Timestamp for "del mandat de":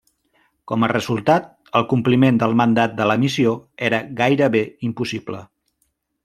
2.43-3.07